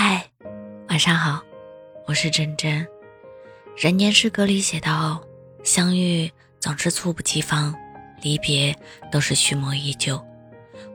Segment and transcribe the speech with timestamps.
[0.00, 0.24] 嗨，
[0.90, 1.42] 晚上好，
[2.06, 2.86] 我是真真。
[3.76, 5.20] 人间失格里写道
[5.64, 7.74] ：“相遇总是猝不及防，
[8.22, 8.72] 离别
[9.10, 10.24] 都是蓄谋已久。”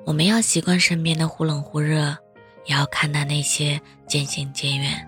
[0.07, 2.17] 我们要习惯身边的忽冷忽热，
[2.63, 3.77] 也要看淡那些
[4.07, 5.05] 渐行渐远。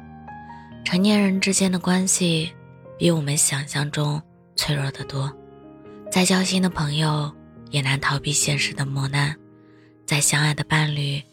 [0.84, 2.52] 成年人之间的关系，
[2.98, 4.22] 比我们想象中
[4.58, 5.34] 脆弱的多。
[6.12, 7.34] 再交心的朋友，
[7.72, 9.34] 也难逃避现实的磨难；
[10.06, 11.24] 再相爱的伴侣，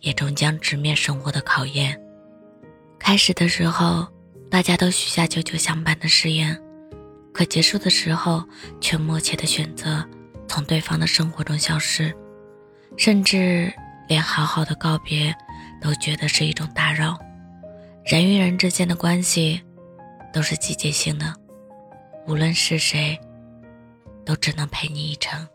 [0.00, 2.00] 也终将直面生活的考验。
[3.06, 4.04] 开始的时候，
[4.50, 6.60] 大家都许下久久相伴的誓言，
[7.32, 8.42] 可结束的时候，
[8.80, 10.04] 却默契的选择
[10.48, 12.12] 从对方的生活中消失，
[12.96, 13.72] 甚至
[14.08, 15.32] 连好好的告别，
[15.80, 17.16] 都觉得是一种打扰。
[18.04, 19.62] 人与人之间的关系，
[20.32, 21.32] 都是季节性的，
[22.26, 23.16] 无论是谁，
[24.24, 25.46] 都只能陪你一程。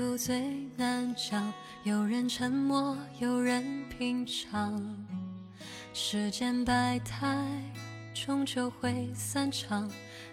[0.00, 0.40] 独最
[0.78, 1.52] 难讲，
[1.84, 4.82] 有人沉默，有人品尝。
[5.92, 7.46] 世间百态，
[8.14, 9.86] 终究会散场，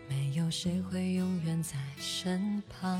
[0.08, 2.98] 没有谁会永远在身旁。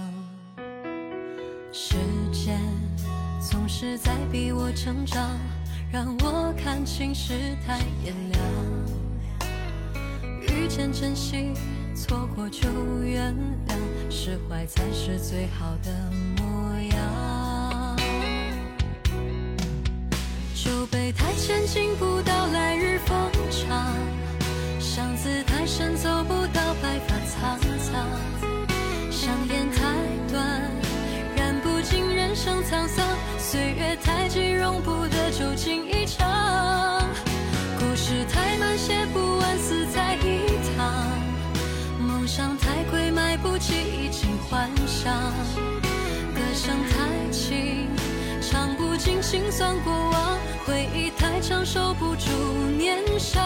[1.72, 1.96] 时
[2.34, 2.60] 间
[3.40, 5.40] 总是在逼我成长，
[5.90, 8.44] 让我看清世态炎凉。
[10.42, 11.54] 遇见珍惜，
[11.96, 12.68] 错过就
[13.06, 13.34] 原
[13.70, 16.37] 谅，释怀才是最好的。
[16.78, 17.98] 模样，
[20.54, 23.96] 酒杯太浅敬不到来日方长，
[24.80, 28.06] 想姿太深走不到白发苍苍。
[29.10, 29.82] 想眼太
[30.32, 30.62] 短，
[31.36, 33.04] 染不尽人生沧桑。
[33.40, 37.02] 岁月太急，容不得旧情一场。
[37.80, 40.46] 故事太慢，写不完，死在一
[40.78, 40.94] 趟。
[42.00, 45.12] 梦想太贵，买不起衣锦幻想。
[48.68, 50.38] 唱不尽心酸过往。
[50.66, 52.30] 回忆太长，守不住
[52.78, 53.40] 年少。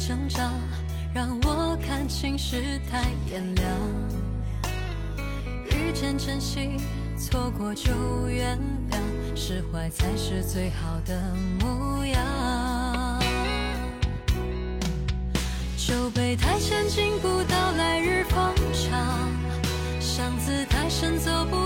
[0.00, 0.50] 成长
[1.14, 3.68] 让我看清世态炎凉，
[5.70, 6.70] 遇见珍惜，
[7.18, 7.92] 错过就
[8.26, 8.58] 原
[8.90, 8.96] 谅，
[9.36, 11.20] 释怀才是最好的
[11.60, 13.20] 模样。
[15.76, 19.28] 酒杯太浅，敬不到来日方长；
[20.00, 21.59] 巷子太深，走不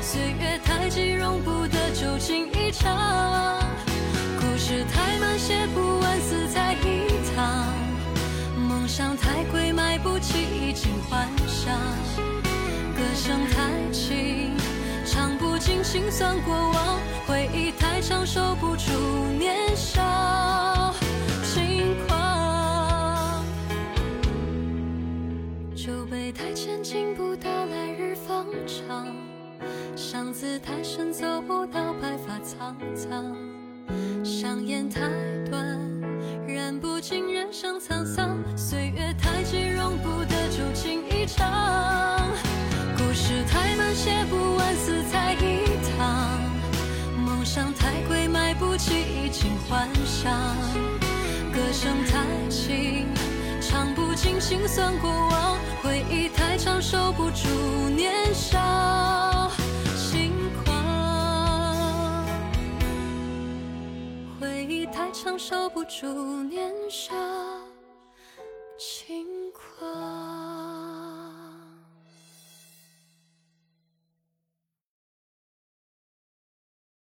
[0.00, 3.60] 岁月太急，容不得旧情一场。
[4.40, 7.66] 故事太慢，写不完，死在一趟。
[8.68, 11.78] 梦想太贵，买不起衣锦幻想。
[12.96, 14.56] 歌声太轻，
[15.06, 16.98] 唱不尽心酸过往。
[17.26, 18.92] 回忆太长，守不住
[19.38, 20.94] 年少
[21.44, 23.44] 轻狂。
[25.76, 29.06] 酒杯太浅，敬不到来日方长。
[29.96, 33.36] 巷子太深，走不到白发苍苍。
[34.24, 35.00] 香烟太
[35.50, 35.78] 短，
[36.46, 38.38] 燃不尽人生沧桑。
[38.56, 42.20] 岁月太急，容不得旧情一场。
[42.96, 46.40] 故事太慢，写不完，死在一趟。
[47.24, 50.32] 梦想太贵，买不起衣锦幻想。
[51.52, 53.06] 歌声太轻，
[53.68, 57.46] 唱不尽心酸过往回忆太长守不住
[57.94, 59.52] 年少。
[59.94, 60.32] 轻
[60.64, 62.24] 狂
[64.40, 67.27] 回忆太长守不住年少。